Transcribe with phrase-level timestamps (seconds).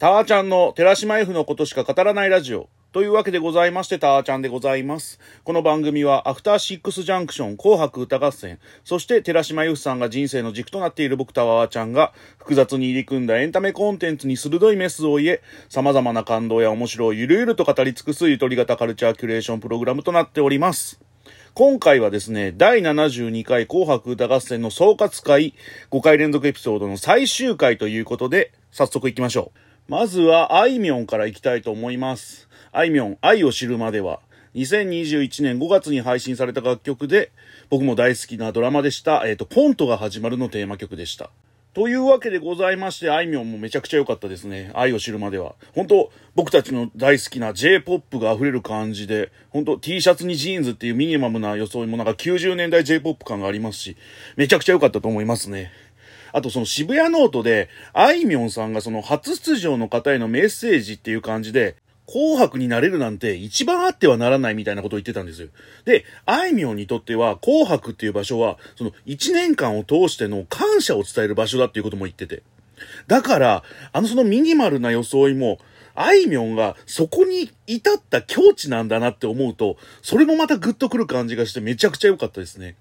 [0.00, 2.70] ターちゃんの寺島 F のことしか語らないラジオ。
[2.90, 5.20] というわけでございまして、ターちゃんでございます。
[5.44, 20.98] この番組は、アフターシックスジャンクション、紅白歌合戦、そして寺島由布さんが人生の軸となっている僕タワーちゃんが、複雑に入り組んだエンタメコンテンツに鋭いメスを入れ、様々な感動や面白をゆるゆると語り尽くすゆとり型カルチャーキュレーションプログラムとなっております。
[21.52, 25.52] 今回はですね、第72回紅白歌合戦の総括会、
[25.90, 29.69] 5回連続エピソードの最終回ということで、早速行きましょう。
[29.90, 32.48] まずは、あいみょんからいきたいと思います。
[32.70, 34.20] あいみょん、愛を知るまでは、
[34.54, 37.32] 2021年5月に配信された楽曲で、
[37.70, 41.30] 僕も大好きなドラマでした、えっ、ー、と、コントが始まるのテーマ曲でした。
[41.74, 44.70] というわけでございまして、あいみょんもめちゃくちゃ良かったですね。
[44.74, 45.56] 愛を知るまでは。
[45.74, 53.96] 本当僕たちの大好きな J-POP が溢れる感じで、本当 T シャツにジーンズっていうミニマムな装いもなんか90年代 J-POP 感がありますし、
[54.36, 55.72] めちゃくちゃ良かったと思いますね。
[56.32, 65.48] あとその渋谷ノートで、あいみょんさんがその初出場の方へのメッセージっていう感じで、紅白になれるなんて一番あってはならないみたいなことを言ってたんですよ。
[65.84, 72.42] で、あいみょんにとっては紅白っていう場所は、その一年間を通しての感謝を伝える場所だっていうことも言ってて。
[73.06, 75.58] だから、あのそのミニマルな装いも、
[75.94, 82.76] あいみょんがそこに至った境地なんだなって思うと、それもまたグッとくる感じがしてめちゃくちゃ良かったですね。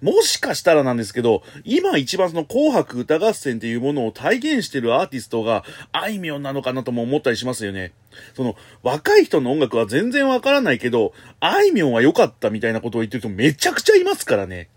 [0.00, 7.92] もしかしたらなんですけど、今一番その紅白歌合戦っていうものを体現してるアーティストがあいみょんなのかなとも思ったりしますよね。
[8.34, 14.68] その、若い人の音楽は全然わからないけど、あいみょんは良かったみたいなことを言ってる人めちゃくちゃいますからね。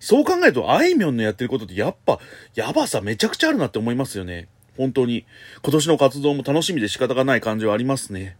[0.00, 2.18] そう考えると、あいみょんのやってることってやっぱ、
[2.56, 4.48] やばさめちゃくちゃあるなって思いますよね。
[4.76, 5.24] 本当に。
[5.62, 8.36] 今年の活動も楽しみで仕方がない感じはありますね。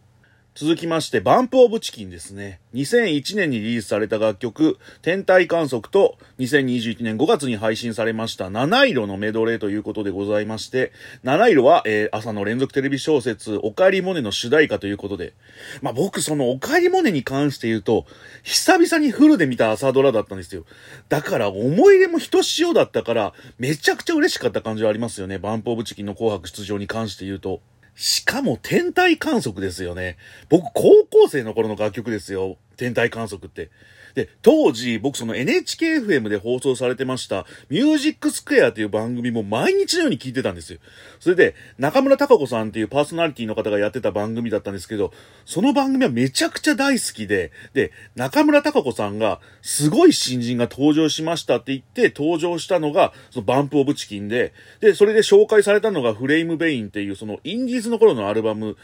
[0.54, 2.60] 続きまして、バンプオブチキンですね。
[2.74, 15.32] 2001年にリリースされた楽曲、天体観測と2021年5月に配信されました七色のメドレーということでございまして、七色は、えー、朝の連続テレビ小説、おかえりモネの主題歌ということで、
[15.80, 18.04] まあ、僕そのおかえりモネに関して言うと、
[18.42, 20.66] 久々にフルで見た朝ドラだったんですよ。
[21.08, 25.38] だから思い入れもひとしおだったから、めちゃくちゃ嬉しかった感じはありますよね。
[25.38, 27.62] バンプオブチキンの紅白出場に関して言うと。
[27.94, 30.16] しかも天体観測ですよね。
[30.48, 32.56] 僕、高校生の頃の楽曲ですよ。
[32.76, 33.70] 天体観測って。
[34.14, 40.78] で、当時、僕その NHKFM で放送されてました、ミュージックスクエアという番組も毎日のように聞いてたんですよ。
[41.20, 45.12] それで、中村隆子さんっていうパーソナリティの方がやってた番組だったんですけど、
[45.44, 58.76] その番組はめちゃくちゃ大好きで、で、中村隆子さんが、すごい新人が登場しましたって言って登場したのが、そのバンプオブチキンで、で、それで紹介されたのがフレイムベインっていうそのインディーズの頃のアルバム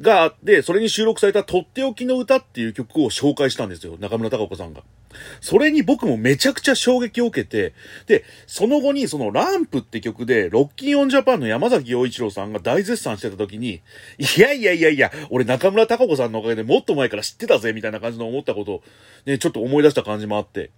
[0.00, 3.96] があって、それに収録されたとっておきの歌っていう曲を紹介したんですよ。
[3.98, 4.82] 中村隆子さんが。
[5.40, 7.72] それに僕もめちゃくちゃ衝撃を受けて、
[8.06, 13.80] で、その後にそのランプって曲で、ロッキンオンジャパンの山崎陽一郎さんが大絶賛してた時に、
[14.18, 18.82] いやいやいやいや、俺中村隆子さんのおかげでもっと前から知ってたぜ、みたいな感じの思ったことを、
[19.26, 20.70] ね、ちょっと思い出した感じもあって。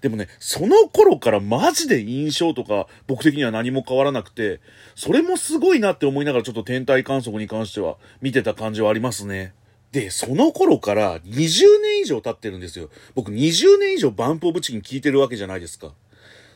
[0.00, 4.60] でもね、その頃からマジで印象とか僕的には何も変わらなくて、
[4.94, 9.52] それもすごいなって思いながらちょっと天体観測に関しては見てた感じはありますね。
[9.92, 12.90] で、その頃から20年以上経ってるんですよ。
[13.14, 15.92] 僕20年以上バンプオブチキン聞いてるわけじゃないですか。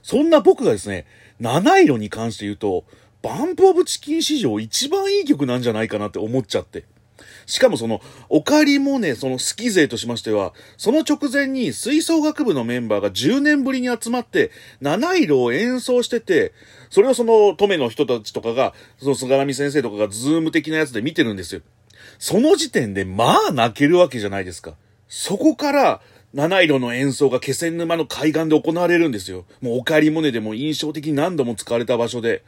[0.02, 1.06] そんな僕がですね、
[1.40, 2.84] 七色に関して言うと、
[3.22, 6.84] バンプオブチキン史上一番いい曲なんじゃないかなって思っちゃって。
[7.52, 16.54] しかもその、おかりもね、その好き勢としましては、その直前に吹奏楽部のメンバーが10年ぶりに集まって、七色を演奏してて、
[16.88, 21.60] それをその、トメの人たちとかが、その菅波先生とかがズーム的なやつで見てるんですよ。
[22.18, 24.72] その時点で、まあ泣けるわけじゃないですか。
[25.06, 26.00] そこから、
[26.32, 29.44] 七色の演奏が気仙沼の海岸で行われるんですよ。
[29.60, 32.42] もうおかえりモネでも印象的に何度も使われた場所で、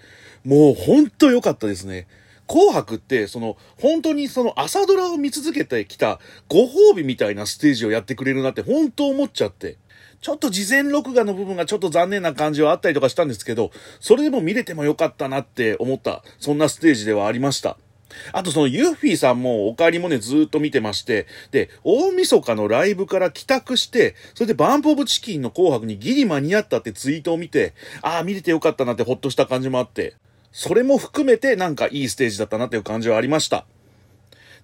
[0.47, 2.07] もうほんと良かったですね。
[2.47, 9.79] 紅白って、その、本当にその朝ドラを見続けてきたご褒美みたいなステージをやってくれるなって本当思っちゃって。
[10.21, 17.77] ちょっと事前録画の部分がちょっと残念な感じはあったりとかしたんですけど、それでも見れてもよかったなって思った、そんなステージではありました。
[18.33, 30.15] あとそのユーフィーさんもお帰りもねずっと見てまして、で、大晦日のライブから帰宅して、それでバンプオブチキンの紅白にギリ間に合ったってツイートを見て、ああ、見れてよかったなってほっとした感じもあって、
[30.55, 33.67] それも含めてなんかいいステージだったなっていう感じはありました。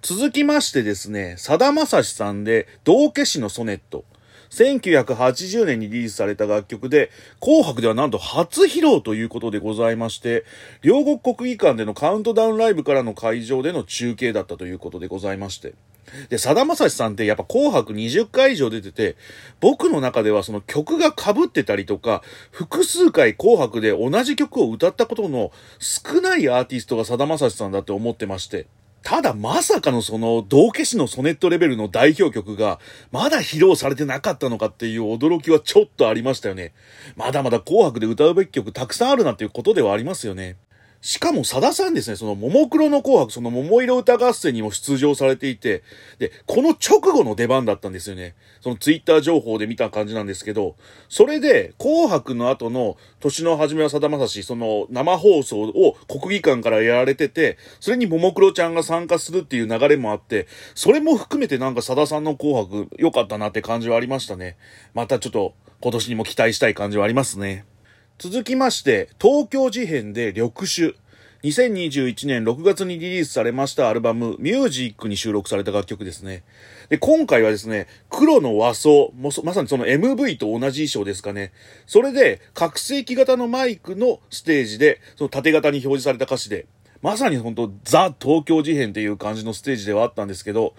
[0.03, 4.05] 続きましてですね、さだまさしさんで、道化師のソネット。
[4.51, 7.11] 1980年にリリースされた楽曲で、
[7.41, 10.45] 紅白ではなんと初披露ということでございまして、
[10.83, 15.75] 両国国技館でのカウントダウンライブからの会場での中継だったということでございまして。
[16.29, 19.17] で、さだまさしさんってやっぱ紅白20回以上出てて、
[19.61, 28.67] 僕の中ではその曲が被ってたりとか、複数回紅白で同じ曲を歌ったことの少ないアーティストがさだまさしさんだって思ってまして。
[29.03, 32.79] ただまさかのその道化師のソネットレベルの代表曲が
[33.11, 36.73] まだ披露されてなかったのかっていう驚きはちょっとありましたよね。
[37.17, 40.57] まだまだ紅白で歌うべき曲たくさんあるなっていうことではありますよね。
[41.03, 45.83] しかも、さださんですね、その、ももクロの紅白、その、桃色歌合戦にも出場されていて、
[46.19, 48.35] で、この直後の出番だったんですよね。
[48.61, 50.77] そのツイッター情報で見た感じなんですけど、
[51.09, 64.59] それで、紅白の後の、年の初めはさだまさし、その、生放送を国技館からやられてて、それにももクロちゃんが参加するっていう流れもあって、それも含めてなんかさださんの紅白、良かったなって感じはありましたね。
[64.93, 67.65] またちょっと、今年にも期待したい感じはありますね。
[68.23, 70.93] 続きまして、東京事変で緑種。
[71.43, 76.43] 2021年6月にリリースされましたアルバム、ミュージックに収録された楽曲ですね。
[76.91, 81.53] で、今回はですね、黒の和装、まさにその MV と同じ衣装ですかね。
[81.87, 86.67] それで、拡声器型のマイクのステージで、その縦型に表示された歌詞で、
[87.01, 90.75] まさに本当ザ・東京事変っていう感じのステージではあったんですけど、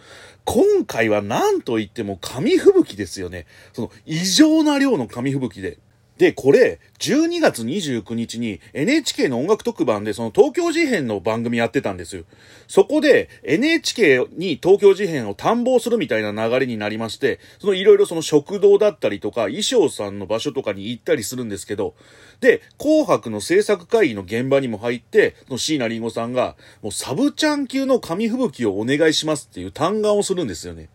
[0.45, 3.47] 今回は何と言っても紙吹雪ですよね。
[3.73, 5.79] その異常な量の紙吹雪で。
[6.21, 12.25] で、これ、12月29日に NHK の音楽特番でその東京事変の番組やってたんですよ。
[12.67, 21.95] そこで NHK に東京事変を探訪するみたいな流れになりまして、そのいろいろその食堂だったりとか衣装さんの場所とかに行ったりするんですけど、
[22.39, 30.89] で、紅白の制作会議の現場にも入って、その椎名林檎さんが、もうサブちゃん級の紙吹雪をお願いしますっていう嘆願をするんですよね。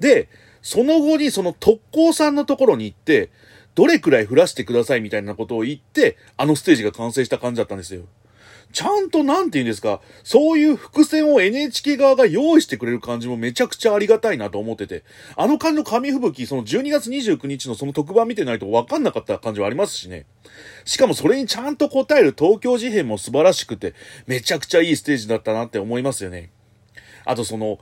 [0.00, 0.28] で、
[0.60, 3.30] その後にその特攻さんのところに行って、
[3.76, 8.02] どれくらい降らしてくださいみたいなことを言って、あのステージが完成した感じだったんですよ。
[8.72, 15.04] ちゃんとなんて言うんですか、そういう伏線を NHK 側が用意してくれる感じもめちゃくちゃありがたいなと思ってて、
[15.36, 20.24] あの感じの紙吹雪、その12月29日のその特番見てないと分かんなかった感じはありますしね。
[20.86, 23.94] しかもそれにちゃんと答える東京事変も素晴らしくて、
[24.26, 26.50] めちゃくちゃいいステージだったなって思いますよね。
[27.24, 27.78] あとその、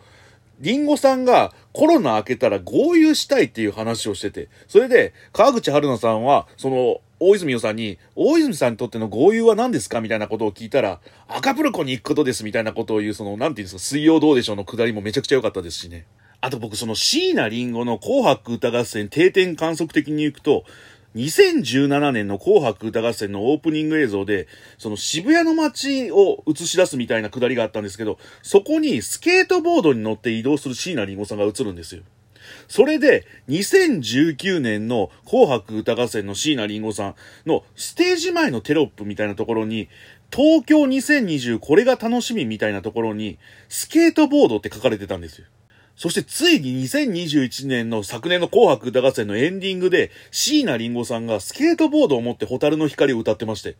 [0.60, 16.06] リンゴさんがコロナ明けたら合流したいっていう話をしてて、それで、川口春奈さんは、その、大泉洋さんに、大泉さんにとっての合流は何ですかみたいなことを聞いたら、赤プルコに行くことですみたいなことを言う、その、なんていうんですか、水曜どうでしょうのくだりもめちゃくちゃ良かったですしね。
[16.40, 20.64] あと僕、その椎名林檎の紅白歌合戦定点観測的に行くと、
[21.14, 32.02] 2017年の紅白歌合戦のオープニング映像で、その渋谷の街を映し出すみたいなくだりがあったんですけど、そこにスケートボードに乗って移動する椎名林檎さんが映るんですよ。
[32.68, 37.14] それで、2019年の紅白歌合戦の椎名林檎さん
[37.46, 39.88] のステージ前のテロップみたいなところに、
[40.32, 43.38] 東京2020これが楽しみみたいなところに、
[43.68, 45.46] スケートボードって書かれてたんですよ。
[45.96, 53.76] そしてついに2021年の昨年の紅白歌合戦のエンディングで、椎名林檎さんがスケートボードを持ってホタルの光を歌ってまして、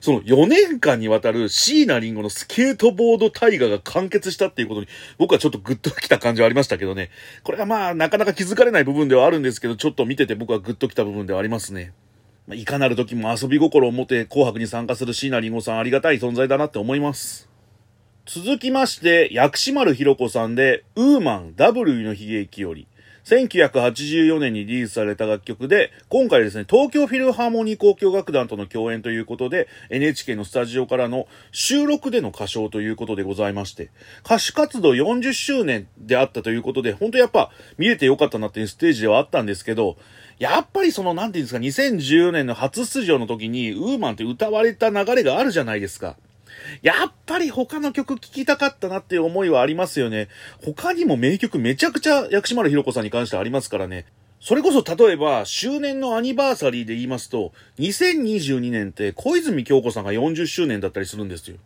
[0.00, 7.10] その4年間にわたる椎名林檎のスケートボード大河が完結したっていうことに、僕はちょっとグッときた感じはありましたけどね。
[7.42, 11.94] これがまあ、なかなか気づかれない部分ではあるんですけど、ちょっと見てて僕はグッときた部分ではありますね。
[12.52, 17.53] いかなる時も遊び心を持って紅白に参加する椎名林檎さんありがたい存在だなって思います。
[18.26, 22.86] 続きまして、薬師丸ひろ子さんで、ウーマン W の悲劇より、
[23.26, 33.90] 1984年にリリースされた楽曲で、今回ですね、東京フィルハーモニー交響楽団との共演ということで、NHK のスタジオからの収録での歌唱ということでございまして、
[34.24, 39.98] 歌手活動40周年であったということで、本当やっぱ見れてよかったなっていうステージではあったんですけど、
[40.38, 46.16] やっぱりその、なんていうんですか、2014年の初出場の時に、ウーマンって歌われた流れがあるじゃないですか。
[46.82, 50.28] やっぱり他の曲聴きたかったなっていう思いはありますよね。
[50.62, 54.06] 他にも名曲めちゃくちゃ薬師丸ひろ子さんに関してありますからね。
[54.44, 61.56] それこそ例えば、周年のアニバーサリーで言いますと、2022年って小泉京子さんが40周年だったりするんですよ。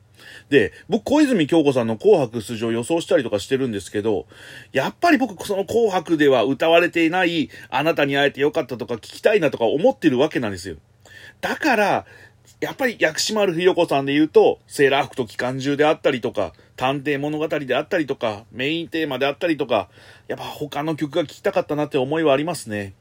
[0.49, 4.27] で、僕、小泉京子さんの紅白出場予想したりとかしてるんですけど、
[4.71, 10.77] やっぱり僕、その紅白では歌われていない、あなたに会えてよかったとか聞きたいなとか思ってるわけなんですよ。
[11.41, 12.07] だから、
[12.61, 19.89] やっぱり薬師丸ひよこさんで言うと、セーラー服と機関銃であったりとか、探偵物語であったりとか、メインテーマであったりとか、
[20.27, 22.95] やっぱ他の曲が聴きたかったなって思いはありますね。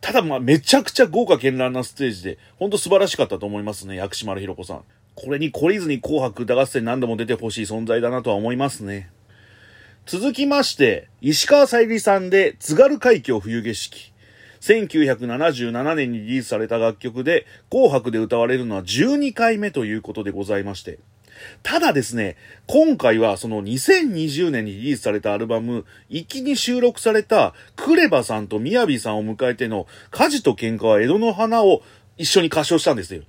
[0.00, 4.82] ただまあめちゃくちゃ豪華絢爛なステージで、ほんと素晴らしかったと思いますね、薬師丸ひろ子さん。
[5.14, 9.10] これに懲りずに紅白歌合戦何度も出てほしい存在だなとは思いますね。
[10.04, 14.12] 続きまして、石川さゆりさんで津軽海峡冬景色。
[14.66, 20.98] 1977年にリリースされた楽曲で、紅白で歌われるのは12回目ということでございまして、
[21.62, 31.82] ただですね、今回はその2020年にリリースされたアルバム、一気に収録されたクレバさんとみやびさんを迎えての火事と喧嘩は江戸の花を
[32.16, 33.22] 一緒に歌唱したんですよ。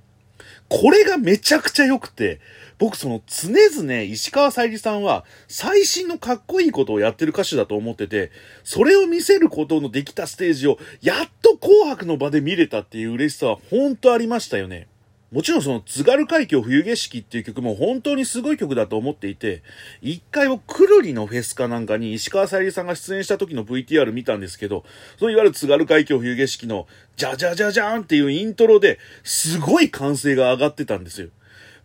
[0.68, 2.40] これがめちゃくちゃ良くて、
[2.78, 8.30] 僕その常々石川さゆりさんは最新のかっこいいことをやってる歌手だと思ってて、
[8.64, 14.86] それを見せることのできたステージをやっと紅白の場で見れたっていう嬉しさは本当ありましたよね。
[15.30, 19.62] もちろんその津軽海峡冬景色っていう曲も本当にすごい曲だと思っていて、
[20.00, 24.84] 一回をくるりのフェスかなんかに石川さゆりさんが出演した時の VTR 見たんですけど、
[25.18, 31.28] そのいわゆる津軽海峡冬景色のじゃじゃじゃじゃーんっていうイントロですごい歓声が上がってたんですよ。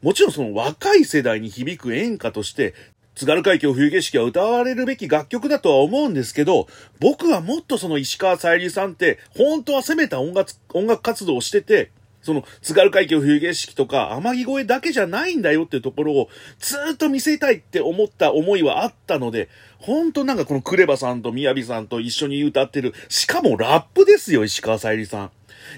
[0.04, 2.74] もちろんその若い世代に響く演歌として、
[3.16, 6.68] 津軽海峡冬景色は歌われるべき楽曲だとは思うんですけど、
[7.00, 11.92] 僕はもっとその石川さゆりさんって、本当は攻めた音楽、音楽活動をしてて、
[12.22, 25.32] その、津軽海峡冬景色とか、天城越えだけじゃないんだよっていうところを、ずっと見せたいって思った思いはあったので、ほんとなんかこのクレバさんとみやびさんと一緒に歌ってる、しかもラップですよ、石川さゆりさん。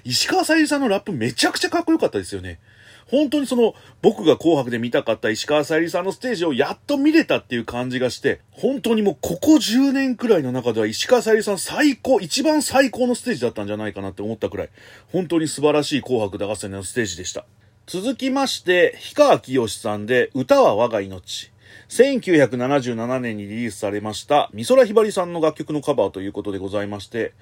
[0.03, 2.59] 石川さゆりさんのラップめちゃくちゃかっこよかったですよね。
[3.07, 14.69] 本当にその、僕が紅白で見たかった石川さゆりさんのステージをやっと見れたっていう感じがして、本当にもうここ10年くらいの中では石川さゆりさん最高、一番最高のステージだったんじゃないかなって思ったくらい、
[15.11, 17.45] 本当に素晴らしい紅白歌合戦のステージでした。
[17.85, 21.51] 続きまして、氷川きよしさんで、歌は我が命。
[21.89, 27.33] 1977年にリリースされました、美空ひばりさんの楽曲のカバーということでございまして、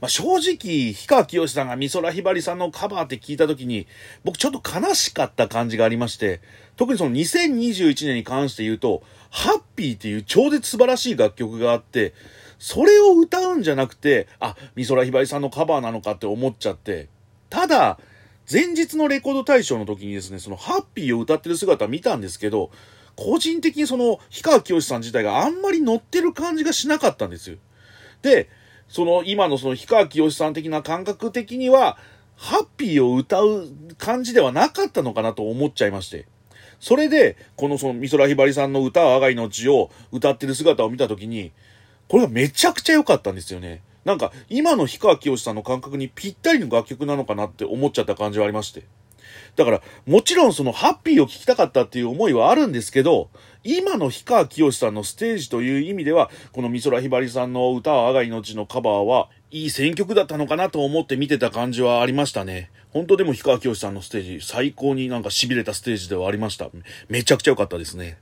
[0.00, 3.86] まあ、正直、氷川きよしさんが美空ひばりさんのカバーって聞いたときに、
[4.24, 6.40] 僕ちょっと悲しかった感じがありまして、
[6.76, 12.14] 特にその2021年に関して言うと、ハッピーっていう超絶素晴らしい楽曲があって、
[12.58, 17.08] それを歌うんじゃなくて、あ、美空ひばりさんのカバーなのかって思っちゃって、
[17.50, 17.98] ただ、
[18.50, 22.70] 前日のレコード大賞の時にですね、そのハッピーを歌ってる姿見たんですけど、
[23.16, 27.58] 個人的にその、氷川きよしさん自体があんまり乗ってる感じがしなかったんですよ。
[28.22, 28.48] で、
[28.90, 31.96] その今のその氷川きよしさん的な感覚的には、
[32.36, 36.26] ハッピーを歌う感じではなかったのかなと思っちゃいまして。
[36.80, 41.52] それで、このその美空ひばりさんの歌は我が命を歌ってる姿を見たときに、
[42.08, 43.82] これがめちゃくちゃ良かったんですよね。
[44.04, 48.82] なんか、今の氷川きよしさんの感覚にぴったりの楽曲なのかなって思っちゃった感じはありまして。
[49.54, 53.28] だから、もちろんそのハッピーを聴きたかったっていう思いはあるんですけど、
[53.62, 62.70] 今の氷川きよしさんのステージという意味では、この美空ひばりさんの歌は我が命のカバーは、いい選曲だったのかなと思って見てた感じはありましたね。
[62.90, 66.70] 本当でも氷川きよしさんのステージ、最高になんか痺れたステージではありました。
[67.08, 68.18] めちゃくちゃ良かったですね。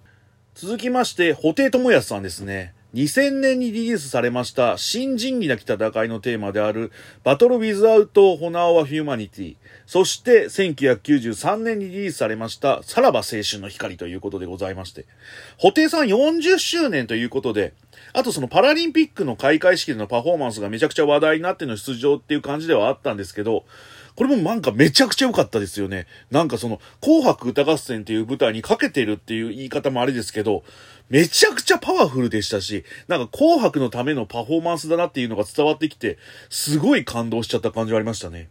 [0.55, 2.75] 続きまして、布袋寅泰さんですね。
[2.95, 6.91] 2000年にリリースされました新仁義なき戦いのテーマである
[7.23, 9.57] Battle Without Honor or Humanity。
[9.85, 15.05] そして1993年にリリースされましたさらば青春の光ということでございまして。
[15.61, 17.75] 布袋さん40周年ということで、
[18.15, 23.67] あとそのパラリンピックの開会式でのパフォーマンスがめちゃくちゃ話題になっての出場っていう感じではあったんですけど、
[24.19, 26.09] これもなんかめちゃくちゃ良かったですよね。
[26.33, 30.65] なんかその、紅白歌合戦っていう舞台にかけてるっていう言い方もあれですけど、
[31.09, 36.19] めちゃくちゃパワフルでしたし、なんか紅白のためのパフォーマンスだなっていうのが伝わってきて、
[36.51, 38.49] すごい感動しちゃった感じはありましたね。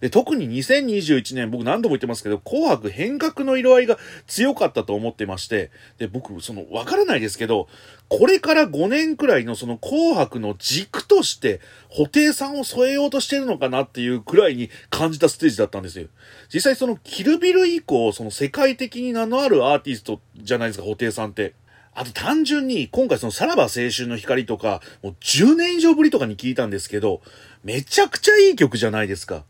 [0.00, 7.68] で、特に2021年、僕何度も言ってますけど、紅白変革の色合いが強かったと思ってまして、で、僕、その、わからないですけど、
[8.08, 11.60] これから5年くらいのその紅白の軸として、
[11.90, 16.08] 布袋さんを添えようとしてるのかなっていうくらいに感じたステージだったんですよ。
[16.52, 21.54] 実際その、キルビル以降、その世界的に名のあるアーティストじゃないですか、布袋さんって。
[21.94, 27.20] あと単純に、今回そのさらば青春の光とか、もう10年以上ぶりとかに聞いたんですけど、
[27.64, 29.44] めちゃくちゃいい曲じゃないですか。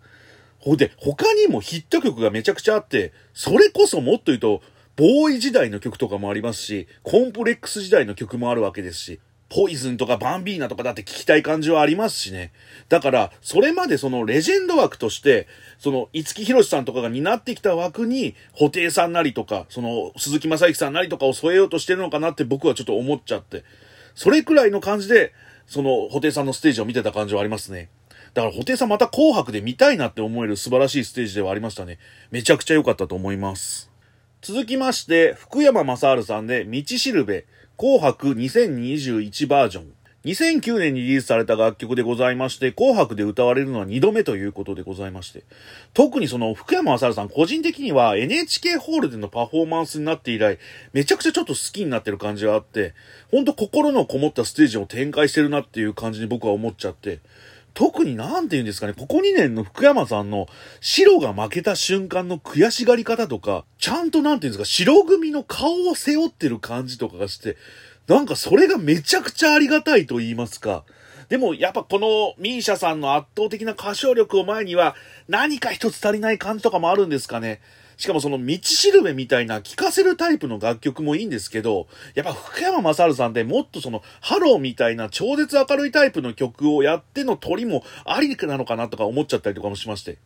[0.62, 4.62] ほんで、他にもヒット曲がめちゃくちゃあって、それこそもっと言うと、
[4.94, 12.52] ボーイ時代の曲とかもありますし、コンプレックス時代の曲もあるわけですし、ポイズンとかバンビーナとかだって聞きたい感じはありますしね。
[12.88, 23.64] だから、それまでそのレジェンド枠として、その、五木ひろしさんとかが担ってきた枠に、布袋さんなりとか、その、鈴木正幸さんなりとかを添えようとしてるのかなって僕はちょっと思っちゃって。
[24.14, 25.32] それくらいの感じで、
[25.66, 27.90] その、布袋さんのステージを見てた感じはありますね。
[28.34, 31.98] だから布袋さんまた紅白で見たいなって思える素晴らしいステージではありましたね。
[32.30, 33.90] めちゃくちゃ良かったと思います。
[34.40, 37.44] 続きまして、福山雅治さんで、道しるべ、
[37.76, 39.92] 紅白2021バージョン。
[40.24, 45.42] 2009年にリリースされた楽曲でございまして、紅白で歌われるのは2度目ということでございまして、
[45.94, 50.58] 特にその福山雅治さん個人的には NHK ホールでのパフォーマンスになって以来、
[50.92, 52.94] めちゃくちゃちょっと好きになってる感じがあって、
[53.32, 57.18] ほんと心のこもったステージを展開してるなっていう感じに僕は思っちゃって、
[57.74, 60.46] 特になんて言うんですかね、ここ2年の福山さんの
[60.80, 67.56] 白が負けた瞬間の悔しがり方とか、ちゃんとなんて言うんですか、白組の顔を背負ってる感じとかがして、
[68.08, 70.84] なんかそれがめちゃくちゃありがたいと言いますか。
[71.28, 74.94] でもやっぱこのミーシャさんの圧倒的な歌唱力を前には
[75.28, 77.60] 何か一つ足りない感じとかもあるんですかね。
[78.02, 90.18] しかもその道しるべみたいな聴かせるタイプの楽曲もいいんですけど、やっぱ福山雅治さんってもっとそのハローみたいな超絶明るいタイプの曲をやってのトリもありなのかなとか思っちゃったりとかもしまして。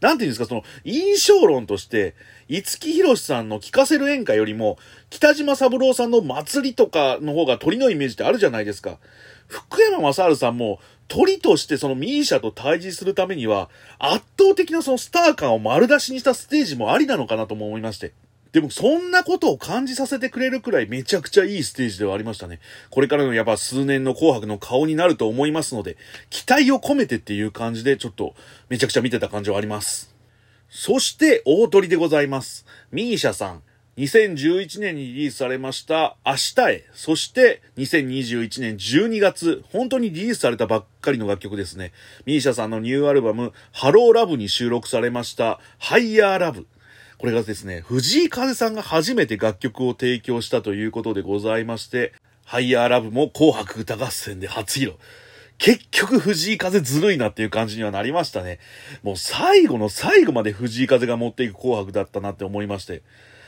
[0.00, 2.16] なんていうんですか、その、印象論として、
[2.48, 4.76] 五木ひろしさんの聴かせる演歌よりも、
[5.08, 8.98] 北島三郎さんの祭りとかの方がトリのイメージってあるじゃないですか。
[9.46, 10.80] 福山雅治さんも、
[11.10, 18.12] トリとしてその MISIA と対峙するためには、圧倒的なそのスター感を丸出しにしたステージもありなのかなとも思いまして。
[18.52, 22.60] でもそんなことを感じさせてくれるくらいめちゃくちゃいいステージではありましたね。
[22.90, 25.96] これからのやっぱ数年の紅白の顔になると思いますので、
[26.30, 28.34] 期待を込めてっていう感じでちょっと
[28.68, 30.14] めちゃくちゃ見てた感じはあります。
[30.68, 32.66] そして大鳥でございます。
[32.92, 33.62] ミーシャさん。
[33.98, 41.92] 2011年にリリースされました明日へ、そして2021年12月、本当にリリースされたばっかりの楽曲ですね。
[42.24, 46.66] ミーシャさんのニューアルバム、ハローラブに収録されましたハイヤーラブ。
[47.18, 52.14] これがですね、藤井風さんが初めて楽曲を提供したということでございまして、
[52.46, 54.94] ハイヤーラブも紅白歌合戦で初披露。
[55.58, 58.60] 結局藤井風ずるいなっていう感じにはなりましたね。
[59.02, 63.02] もう最後の最後まで藤井風が持っていく紅白だったなって思いまして。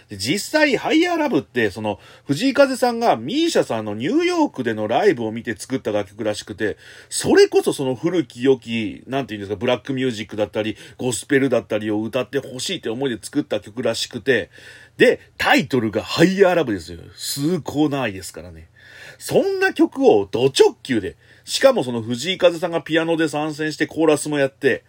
[0.08, 6.76] で実際、ハイヤーラブって、その、藤井風さんがミーシャさんのニューヨークでのライブを見て作った楽曲らしくて、
[7.08, 14.50] それこそその古き良き、なんて言うんですか、ブラックミュージックだったり、ゴスペルだったりを歌ってほしいって思いで作った曲らしくて、
[14.96, 16.98] で、タイトルがハイヤーラブですよ。
[17.14, 18.68] 崇高ないですからね。
[19.18, 24.84] そんな曲をド直球で、しかもその藤井風さんがピアノで参戦してコーラスもやって、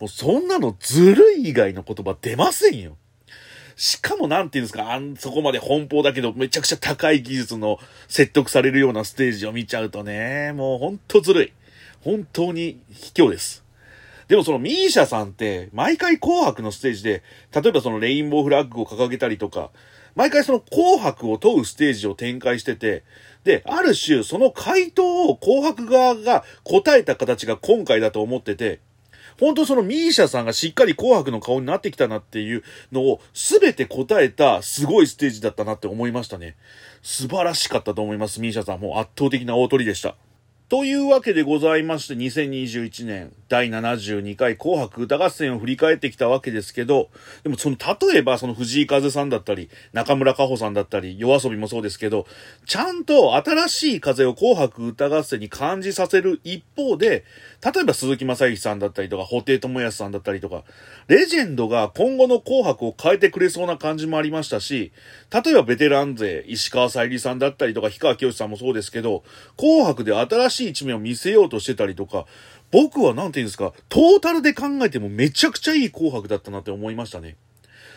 [0.00, 2.96] もうそんなのずるい以外の言葉出ませんよ。
[3.76, 11.52] しかもなんていうんですか、あん、そこまで奔放だけどめちゃくちゃ高い技術の説得されるようなステージを見ちゃうとね、もうほんとずるい。
[12.02, 13.62] 本当に卑怯です。
[14.28, 17.22] でもそのミーシャさんって毎回紅白のステージで、
[17.54, 19.70] 例えばそのレインボーフラッグを掲げたりとか、
[20.14, 23.02] 毎回その紅白を問うステージを展開してて、
[23.44, 28.80] で、ある種その回答を紅白側が答えた形が今回だと思ってて、
[29.38, 36.56] 本当そのミーシャさんがしっかり紅白の顔になってきたなっていうのを全て答えたすごいステージだったなって思いましたね。
[37.02, 38.40] 素晴らしかったと思います。
[38.40, 40.16] ミーシャさんもう圧倒的な大鳥でした。
[40.72, 47.10] というわけでございまして、2021年第72回紅白歌合戦を振り返ってきたわけですけど、
[47.42, 52.26] でもその、例えばその藤井風さんだったり、中村佳穂さんだったり、夜遊びもそうですけど、
[52.64, 57.26] ちゃんと新しい風を紅白歌合戦に感じさせる一方で、
[57.62, 60.64] 例えば鈴木正幸さんだったりとか、布袋智康さんだったりとか、
[61.08, 64.90] レジェンドが今後の紅白を変えてくれそうな感じもありましたし、
[65.30, 69.22] 例えばベテラン勢、石川さゆりさんだったりとか、氷川きよしさんもそうですけど、
[69.58, 72.26] 紅白で新しい一面を見せようとしてたりとか、
[72.70, 77.36] 僕はなんて言うんですか、トータルで考えてもめちゃくちゃいい紅白だったなって思いましたね。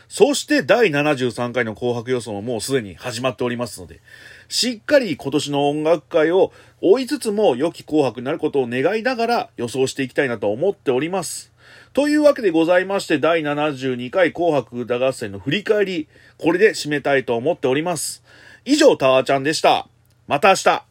[0.08, 4.01] そして第73回の紅白予想ももうすでに始まっておりますので、
[4.47, 6.51] しっかり今年の音楽会を
[6.82, 11.51] 追いつつも良き紅白になることを願いながら予想していきたいなと思っております。
[11.93, 18.21] というわけでございまして、第72回紅白歌合戦の振り返り、これで締めたいと思っております。
[18.65, 19.88] 以上、タワーちゃんでした。
[20.28, 20.84] また明日